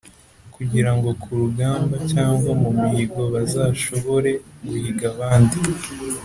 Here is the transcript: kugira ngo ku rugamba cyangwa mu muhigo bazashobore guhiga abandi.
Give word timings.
kugira 0.55 0.91
ngo 0.95 1.09
ku 1.21 1.29
rugamba 1.41 1.95
cyangwa 2.11 2.51
mu 2.61 2.69
muhigo 2.79 3.21
bazashobore 3.33 4.31
guhiga 4.67 5.03
abandi. 5.13 5.57